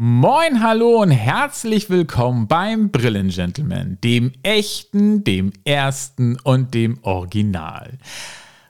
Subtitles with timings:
[0.00, 7.98] Moin, hallo und herzlich willkommen beim Brillengentleman, dem echten, dem ersten und dem Original.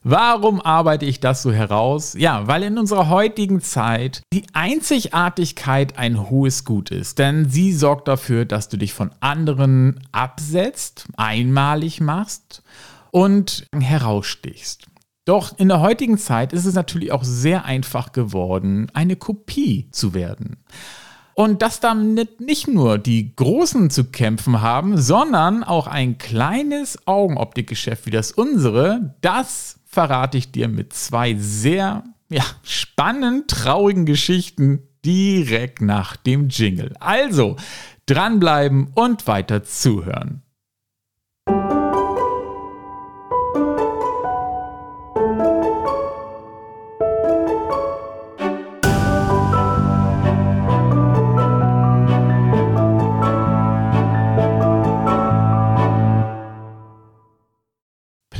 [0.02, 2.14] Warum arbeite ich das so heraus?
[2.16, 8.08] Ja, weil in unserer heutigen Zeit die Einzigartigkeit ein hohes Gut ist, denn sie sorgt
[8.08, 12.62] dafür, dass du dich von anderen absetzt, einmalig machst
[13.10, 14.86] und herausstichst.
[15.26, 20.14] Doch in der heutigen Zeit ist es natürlich auch sehr einfach geworden, eine Kopie zu
[20.14, 20.56] werden.
[21.39, 28.07] Und dass damit nicht nur die Großen zu kämpfen haben, sondern auch ein kleines Augenoptikgeschäft
[28.07, 35.81] wie das unsere, das verrate ich dir mit zwei sehr ja, spannend traurigen Geschichten direkt
[35.81, 36.92] nach dem Jingle.
[36.98, 37.55] Also
[38.06, 40.42] dranbleiben und weiter zuhören.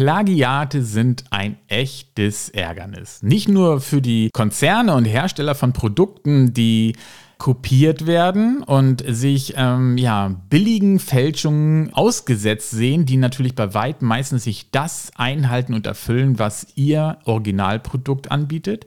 [0.09, 3.23] Plagiate sind ein echtes Ärgernis.
[3.23, 6.97] Nicht nur für die Konzerne und Hersteller von Produkten, die
[7.37, 14.45] kopiert werden und sich ähm, ja, billigen Fälschungen ausgesetzt sehen, die natürlich bei weitem meistens
[14.45, 18.87] sich das einhalten und erfüllen, was ihr Originalprodukt anbietet.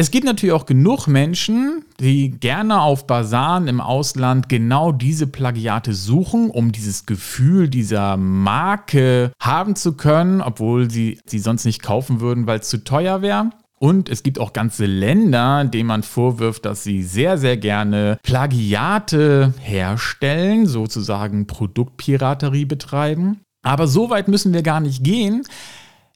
[0.00, 5.92] Es gibt natürlich auch genug Menschen, die gerne auf Basaren im Ausland genau diese Plagiate
[5.92, 12.20] suchen, um dieses Gefühl dieser Marke haben zu können, obwohl sie sie sonst nicht kaufen
[12.20, 13.50] würden, weil es zu teuer wäre.
[13.78, 19.52] Und es gibt auch ganze Länder, denen man vorwirft, dass sie sehr, sehr gerne Plagiate
[19.60, 23.40] herstellen, sozusagen Produktpiraterie betreiben.
[23.62, 25.42] Aber so weit müssen wir gar nicht gehen.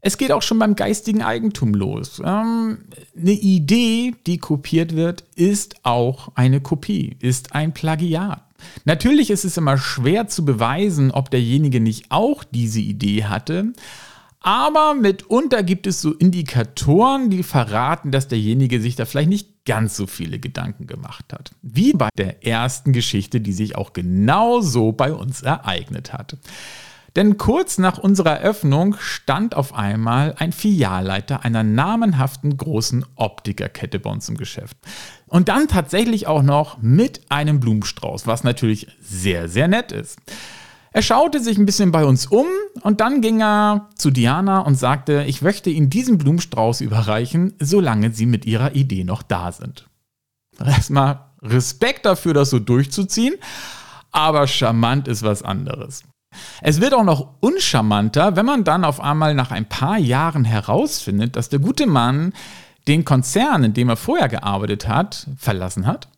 [0.06, 2.20] Es geht auch schon beim geistigen Eigentum los.
[2.22, 2.76] Ähm,
[3.18, 8.42] eine Idee, die kopiert wird, ist auch eine Kopie, ist ein Plagiat.
[8.84, 13.72] Natürlich ist es immer schwer zu beweisen, ob derjenige nicht auch diese Idee hatte.
[14.40, 19.96] Aber mitunter gibt es so Indikatoren, die verraten, dass derjenige sich da vielleicht nicht ganz
[19.96, 21.52] so viele Gedanken gemacht hat.
[21.62, 26.36] Wie bei der ersten Geschichte, die sich auch genau so bei uns ereignet hat.
[27.16, 34.10] Denn kurz nach unserer Eröffnung stand auf einmal ein Filialleiter einer namenhaften großen Optikerkette bei
[34.10, 34.76] uns im Geschäft.
[35.26, 40.18] Und dann tatsächlich auch noch mit einem Blumenstrauß, was natürlich sehr, sehr nett ist.
[40.90, 42.46] Er schaute sich ein bisschen bei uns um
[42.82, 48.12] und dann ging er zu Diana und sagte, ich möchte Ihnen diesen Blumenstrauß überreichen, solange
[48.12, 49.88] Sie mit Ihrer Idee noch da sind.
[50.58, 53.34] Erstmal Respekt dafür, das so durchzuziehen,
[54.12, 56.04] aber charmant ist was anderes.
[56.62, 61.36] Es wird auch noch uncharmanter, wenn man dann auf einmal nach ein paar Jahren herausfindet,
[61.36, 62.32] dass der gute Mann
[62.86, 66.08] den Konzern, in dem er vorher gearbeitet hat, verlassen hat,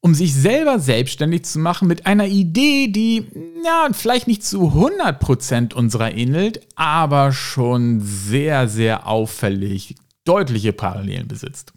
[0.00, 3.26] um sich selber selbstständig zu machen mit einer Idee, die
[3.64, 11.72] ja, vielleicht nicht zu 100% unserer ähnelt, aber schon sehr, sehr auffällig deutliche Parallelen besitzt.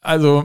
[0.00, 0.44] Also,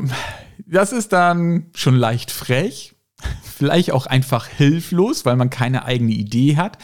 [0.65, 2.94] das ist dann schon leicht frech,
[3.43, 6.77] vielleicht auch einfach hilflos, weil man keine eigene Idee hat.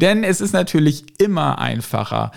[0.00, 2.32] Denn es ist natürlich immer einfacher,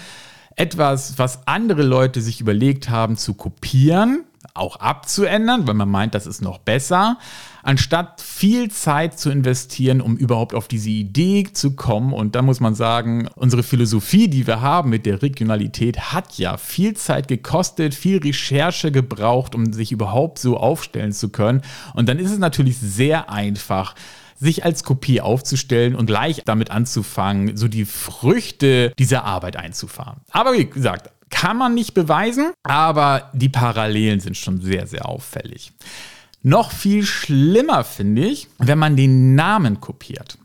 [0.56, 6.28] etwas, was andere Leute sich überlegt haben, zu kopieren, auch abzuändern, weil man meint, das
[6.28, 7.18] ist noch besser,
[7.64, 12.14] anstatt viel Zeit zu investieren, um überhaupt auf diese Idee zu kommen.
[12.14, 16.58] Und da muss man sagen, unsere Philosophie, die wir haben mit der Regionalität, hat ja
[16.58, 21.62] viel Zeit gekostet, viel Recherche gebraucht, um sich überhaupt so aufstellen zu können.
[21.94, 23.96] Und dann ist es natürlich sehr einfach,
[24.42, 30.22] sich als Kopie aufzustellen und gleich damit anzufangen, so die Früchte dieser Arbeit einzufahren.
[30.32, 35.74] Aber wie gesagt, kann man nicht beweisen, aber die Parallelen sind schon sehr, sehr auffällig.
[36.44, 40.38] Noch viel schlimmer finde ich, wenn man den Namen kopiert.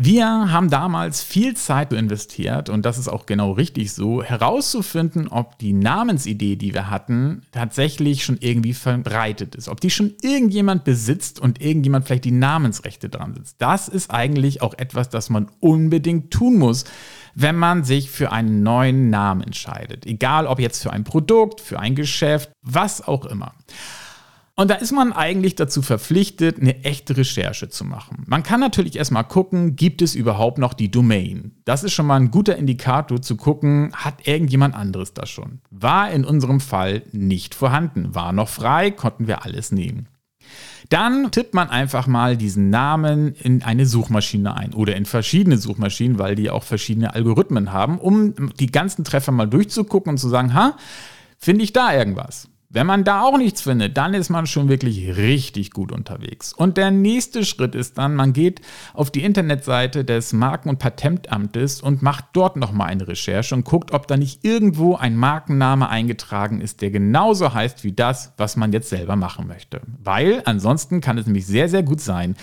[0.00, 5.58] Wir haben damals viel Zeit investiert und das ist auch genau richtig so, herauszufinden, ob
[5.58, 9.68] die Namensidee, die wir hatten, tatsächlich schon irgendwie verbreitet ist.
[9.68, 13.56] Ob die schon irgendjemand besitzt und irgendjemand vielleicht die Namensrechte dran sitzt.
[13.58, 16.84] Das ist eigentlich auch etwas, das man unbedingt tun muss,
[17.34, 20.06] wenn man sich für einen neuen Namen entscheidet.
[20.06, 23.52] Egal ob jetzt für ein Produkt, für ein Geschäft, was auch immer.
[24.58, 28.24] Und da ist man eigentlich dazu verpflichtet, eine echte Recherche zu machen.
[28.26, 31.52] Man kann natürlich erstmal gucken, gibt es überhaupt noch die Domain?
[31.64, 35.60] Das ist schon mal ein guter Indikator zu gucken, hat irgendjemand anderes das schon?
[35.70, 40.08] War in unserem Fall nicht vorhanden, war noch frei, konnten wir alles nehmen.
[40.88, 46.18] Dann tippt man einfach mal diesen Namen in eine Suchmaschine ein oder in verschiedene Suchmaschinen,
[46.18, 50.52] weil die auch verschiedene Algorithmen haben, um die ganzen Treffer mal durchzugucken und zu sagen,
[50.52, 50.76] ha,
[51.38, 52.48] finde ich da irgendwas?
[52.70, 56.52] Wenn man da auch nichts findet, dann ist man schon wirklich richtig gut unterwegs.
[56.52, 58.60] Und der nächste Schritt ist dann, man geht
[58.92, 63.92] auf die Internetseite des Marken- und Patentamtes und macht dort nochmal eine Recherche und guckt,
[63.92, 68.70] ob da nicht irgendwo ein Markenname eingetragen ist, der genauso heißt wie das, was man
[68.70, 69.80] jetzt selber machen möchte.
[70.04, 72.36] Weil ansonsten kann es nämlich sehr, sehr gut sein,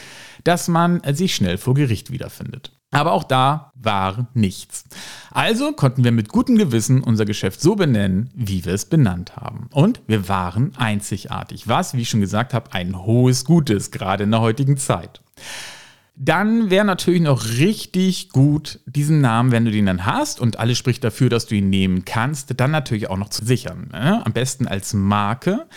[0.43, 2.74] dass man sich schnell vor Gericht wiederfindet.
[2.95, 4.85] Aber auch da war nichts.
[5.31, 9.67] Also konnten wir mit gutem Gewissen unser Geschäft so benennen, wie wir es benannt haben.
[9.71, 14.31] Und wir waren einzigartig, was, wie ich schon gesagt habe, ein hohes Gutes, gerade in
[14.31, 15.21] der heutigen Zeit.
[16.15, 20.77] Dann wäre natürlich noch richtig gut, diesen Namen, wenn du den dann hast und alles
[20.77, 23.89] spricht dafür, dass du ihn nehmen kannst, dann natürlich auch noch zu sichern.
[23.91, 24.25] Ne?
[24.25, 25.67] Am besten als Marke.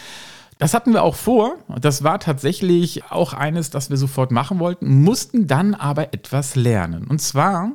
[0.58, 1.56] Das hatten wir auch vor.
[1.80, 7.06] Das war tatsächlich auch eines, das wir sofort machen wollten, mussten dann aber etwas lernen.
[7.06, 7.72] Und zwar,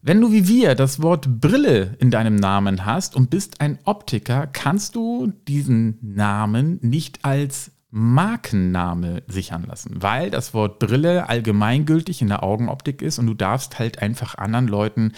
[0.00, 4.46] wenn du wie wir das Wort Brille in deinem Namen hast und bist ein Optiker,
[4.46, 12.28] kannst du diesen Namen nicht als Markenname sichern lassen, weil das Wort Brille allgemeingültig in
[12.28, 15.12] der Augenoptik ist und du darfst halt einfach anderen Leuten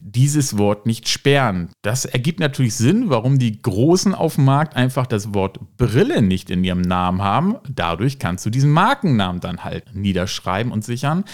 [0.00, 1.68] dieses Wort nicht sperren.
[1.82, 6.50] Das ergibt natürlich Sinn, warum die Großen auf dem Markt einfach das Wort Brille nicht
[6.50, 7.56] in ihrem Namen haben.
[7.68, 11.24] Dadurch kannst du diesen Markennamen dann halt niederschreiben und sichern.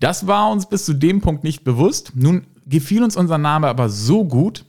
[0.00, 2.12] Das war uns bis zu dem Punkt nicht bewusst.
[2.14, 4.64] Nun gefiel uns unser Name aber so gut.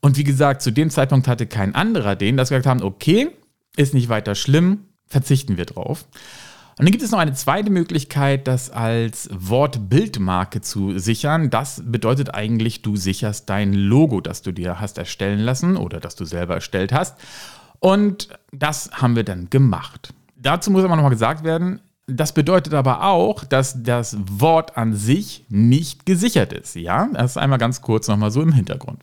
[0.00, 3.30] Und wie gesagt, zu dem Zeitpunkt hatte kein anderer den, dass wir gesagt haben, okay,
[3.76, 6.06] ist nicht weiter schlimm, verzichten wir drauf.
[6.78, 11.48] Und dann gibt es noch eine zweite Möglichkeit, das als Wortbildmarke zu sichern.
[11.48, 16.16] Das bedeutet eigentlich, du sicherst dein Logo, das du dir hast erstellen lassen oder das
[16.16, 17.16] du selber erstellt hast.
[17.80, 20.12] Und das haben wir dann gemacht.
[20.36, 25.46] Dazu muss aber nochmal gesagt werden, das bedeutet aber auch, dass das Wort an sich
[25.48, 26.76] nicht gesichert ist.
[26.76, 29.02] Ja, das ist einmal ganz kurz nochmal so im Hintergrund.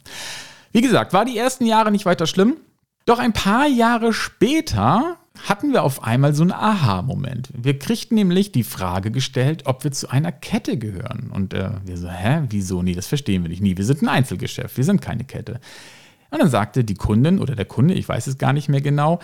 [0.71, 2.57] Wie gesagt, war die ersten Jahre nicht weiter schlimm.
[3.05, 7.49] Doch ein paar Jahre später hatten wir auf einmal so einen Aha-Moment.
[7.55, 11.31] Wir kriegten nämlich die Frage gestellt, ob wir zu einer Kette gehören.
[11.33, 12.83] Und äh, wir so, hä, wieso?
[12.83, 13.61] Nee, das verstehen wir nicht.
[13.61, 15.59] Nie, wir sind ein Einzelgeschäft, wir sind keine Kette.
[16.29, 19.19] Und dann sagte die Kundin oder der Kunde, ich weiß es gar nicht mehr genau,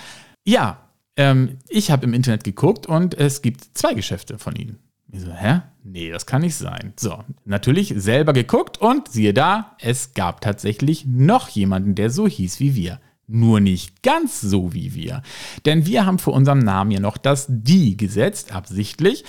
[0.45, 4.79] ja, ähm, ich habe im Internet geguckt und es gibt zwei Geschäfte von Ihnen.
[5.11, 5.61] Ich so, hä?
[5.83, 6.93] Nee, das kann nicht sein.
[6.97, 12.59] So, natürlich selber geguckt und siehe da, es gab tatsächlich noch jemanden, der so hieß
[12.59, 12.99] wie wir.
[13.31, 15.21] Nur nicht ganz so wie wir.
[15.65, 19.23] Denn wir haben vor unserem Namen ja noch das Die gesetzt, absichtlich.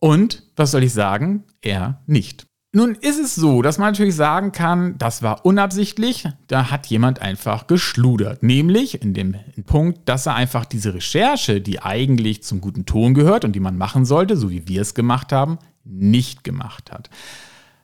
[0.00, 2.46] Und, was soll ich sagen, er nicht.
[2.72, 7.20] Nun ist es so, dass man natürlich sagen kann, das war unabsichtlich, da hat jemand
[7.20, 8.42] einfach geschludert.
[8.42, 13.44] Nämlich in dem Punkt, dass er einfach diese Recherche, die eigentlich zum guten Ton gehört
[13.44, 17.10] und die man machen sollte, so wie wir es gemacht haben, nicht gemacht hat.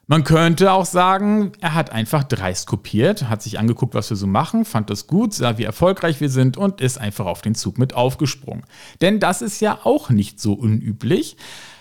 [0.08, 4.29] Man könnte auch sagen, er hat einfach dreist kopiert, hat sich angeguckt, was wir so
[4.29, 7.76] machen, fand das gut, sah, wie erfolgreich wir sind und ist einfach auf den Zug
[7.76, 8.64] mit aufgesprungen.
[9.00, 11.37] Denn das ist ja auch nicht so unüblich.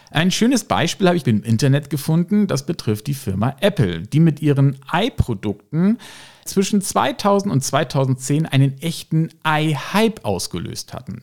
[0.09, 4.41] Ein schönes Beispiel habe ich im Internet gefunden, das betrifft die Firma Apple, die mit
[4.41, 5.99] ihren i-Produkten
[6.45, 11.21] zwischen 2000 und 2010 einen echten i-Hype ausgelöst hatten.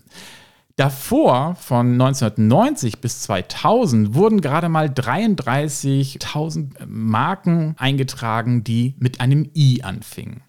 [0.82, 9.84] Davor, von 1990 bis 2000, wurden gerade mal 33.000 Marken eingetragen, die mit einem I
[9.84, 10.42] anfingen.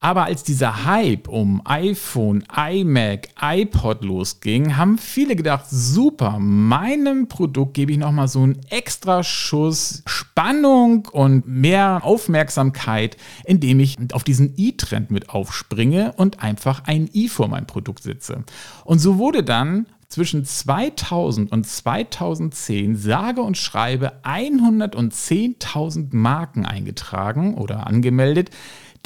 [0.00, 7.74] Aber als dieser Hype um iPhone, iMac, iPod losging, haben viele gedacht, super, meinem Produkt
[7.74, 14.54] gebe ich nochmal so einen extra Schuss Spannung und mehr Aufmerksamkeit, indem ich auf diesen
[14.58, 18.44] i-Trend mit aufspringe und einfach ein i vor mein Produkt setze.
[18.84, 27.86] Und so wurde dann zwischen 2000 und 2010 sage und schreibe 110.000 Marken eingetragen oder
[27.86, 28.50] angemeldet,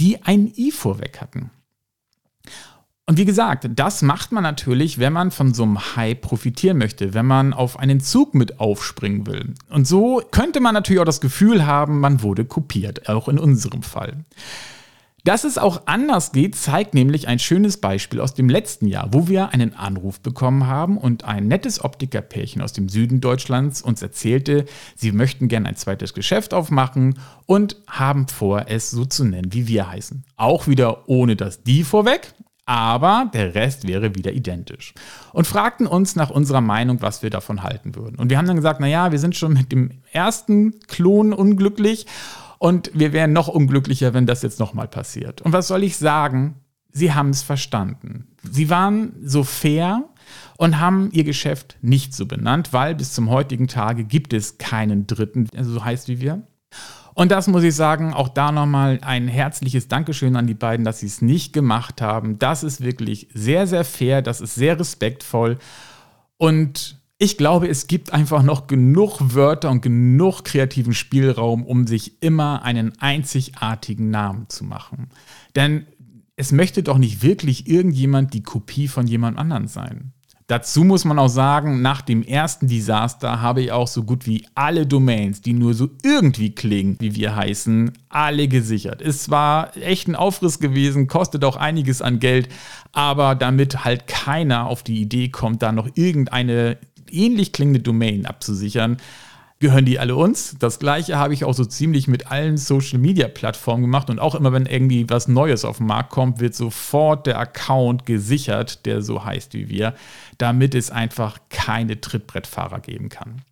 [0.00, 1.50] die ein i vorweg hatten.
[3.06, 7.12] Und wie gesagt, das macht man natürlich, wenn man von so einem Hype profitieren möchte,
[7.12, 9.54] wenn man auf einen Zug mit aufspringen will.
[9.68, 13.82] Und so könnte man natürlich auch das Gefühl haben, man wurde kopiert, auch in unserem
[13.82, 14.24] Fall.
[15.24, 19.28] Dass es auch anders geht, zeigt nämlich ein schönes Beispiel aus dem letzten Jahr, wo
[19.28, 24.64] wir einen Anruf bekommen haben und ein nettes Optikerpärchen aus dem Süden Deutschlands uns erzählte,
[24.96, 29.68] sie möchten gerne ein zweites Geschäft aufmachen und haben vor, es so zu nennen, wie
[29.68, 30.24] wir heißen.
[30.36, 32.32] Auch wieder ohne das die vorweg,
[32.64, 34.94] aber der Rest wäre wieder identisch.
[35.32, 38.16] Und fragten uns nach unserer Meinung, was wir davon halten würden.
[38.16, 42.06] Und wir haben dann gesagt, naja, wir sind schon mit dem ersten Klon unglücklich
[42.60, 45.40] und wir wären noch unglücklicher, wenn das jetzt nochmal passiert.
[45.40, 46.56] Und was soll ich sagen?
[46.92, 48.28] Sie haben es verstanden.
[48.42, 50.04] Sie waren so fair
[50.58, 55.06] und haben ihr Geschäft nicht so benannt, weil bis zum heutigen Tage gibt es keinen
[55.06, 56.42] Dritten, der so heißt wie wir.
[57.14, 61.00] Und das muss ich sagen, auch da nochmal ein herzliches Dankeschön an die beiden, dass
[61.00, 62.38] sie es nicht gemacht haben.
[62.38, 65.56] Das ist wirklich sehr, sehr fair, das ist sehr respektvoll.
[66.36, 72.22] Und ich glaube, es gibt einfach noch genug Wörter und genug kreativen Spielraum, um sich
[72.22, 75.10] immer einen einzigartigen Namen zu machen.
[75.54, 75.86] Denn
[76.36, 80.14] es möchte doch nicht wirklich irgendjemand die Kopie von jemand anderem sein.
[80.50, 84.44] Dazu muss man auch sagen, nach dem ersten Desaster habe ich auch so gut wie
[84.56, 89.00] alle Domains, die nur so irgendwie klingen, wie wir heißen, alle gesichert.
[89.00, 92.48] Es war echt ein Aufriss gewesen, kostet auch einiges an Geld,
[92.90, 96.78] aber damit halt keiner auf die Idee kommt, da noch irgendeine
[97.12, 98.98] ähnlich klingende Domain abzusichern,
[99.60, 100.56] gehören die alle uns.
[100.58, 104.34] Das gleiche habe ich auch so ziemlich mit allen Social Media Plattformen gemacht und auch
[104.34, 109.02] immer wenn irgendwie was Neues auf den Markt kommt, wird sofort der Account gesichert, der
[109.02, 109.94] so heißt wie wir,
[110.38, 113.42] damit es einfach keine Trittbrettfahrer geben kann.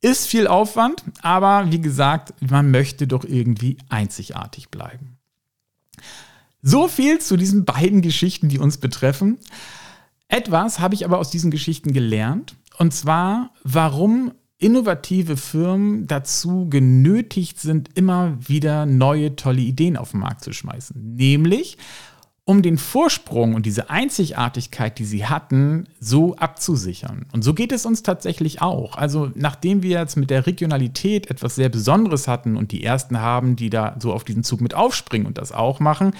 [0.00, 5.18] Ist viel Aufwand, aber wie gesagt, man möchte doch irgendwie einzigartig bleiben.
[6.62, 9.38] So viel zu diesen beiden Geschichten, die uns betreffen.
[10.28, 12.54] Etwas habe ich aber aus diesen Geschichten gelernt.
[12.80, 20.20] Und zwar, warum innovative Firmen dazu genötigt sind, immer wieder neue tolle Ideen auf den
[20.20, 21.14] Markt zu schmeißen.
[21.14, 21.76] Nämlich,
[22.46, 27.26] um den Vorsprung und diese Einzigartigkeit, die sie hatten, so abzusichern.
[27.32, 28.96] Und so geht es uns tatsächlich auch.
[28.96, 33.56] Also nachdem wir jetzt mit der Regionalität etwas sehr Besonderes hatten und die ersten haben,
[33.56, 36.14] die da so auf diesen Zug mit aufspringen und das auch machen,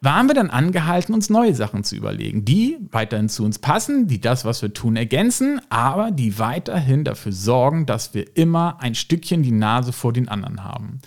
[0.00, 4.20] waren wir dann angehalten, uns neue Sachen zu überlegen, die weiterhin zu uns passen, die
[4.20, 9.42] das, was wir tun, ergänzen, aber die weiterhin dafür sorgen, dass wir immer ein Stückchen
[9.42, 11.00] die Nase vor den anderen haben.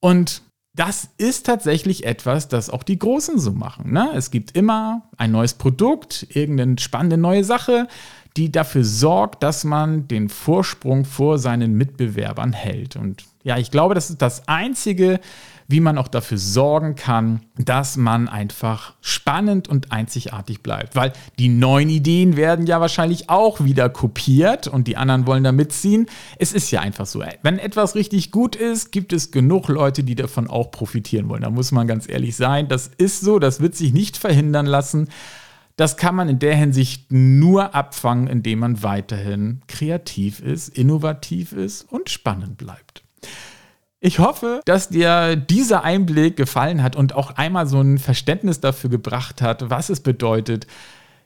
[0.00, 0.42] Und
[0.76, 3.92] das ist tatsächlich etwas, das auch die Großen so machen.
[3.92, 4.10] Ne?
[4.14, 7.86] Es gibt immer ein neues Produkt, irgendeine spannende neue Sache,
[8.36, 12.96] die dafür sorgt, dass man den Vorsprung vor seinen Mitbewerbern hält.
[12.96, 15.20] Und ja, ich glaube, das ist das Einzige,
[15.68, 20.96] wie man auch dafür sorgen kann, dass man einfach spannend und einzigartig bleibt.
[20.96, 25.52] Weil die neuen Ideen werden ja wahrscheinlich auch wieder kopiert und die anderen wollen da
[25.52, 26.06] mitziehen.
[26.38, 27.22] Es ist ja einfach so.
[27.42, 31.42] Wenn etwas richtig gut ist, gibt es genug Leute, die davon auch profitieren wollen.
[31.42, 32.68] Da muss man ganz ehrlich sein.
[32.68, 35.08] Das ist so, das wird sich nicht verhindern lassen.
[35.76, 41.82] Das kann man in der Hinsicht nur abfangen, indem man weiterhin kreativ ist, innovativ ist
[41.82, 43.03] und spannend bleibt.
[44.00, 48.90] Ich hoffe, dass dir dieser Einblick gefallen hat und auch einmal so ein Verständnis dafür
[48.90, 50.66] gebracht hat, was es bedeutet,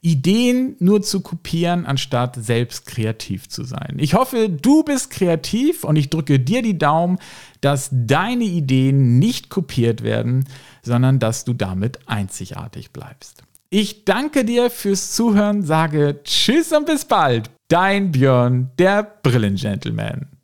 [0.01, 3.97] Ideen nur zu kopieren, anstatt selbst kreativ zu sein.
[3.99, 7.19] Ich hoffe, du bist kreativ und ich drücke dir die Daumen,
[7.61, 10.45] dass deine Ideen nicht kopiert werden,
[10.83, 13.43] sondern dass du damit einzigartig bleibst.
[13.71, 17.51] Ich danke dir fürs Zuhören, sage Tschüss und bis bald.
[17.67, 20.38] Dein Björn, der Brillengentleman.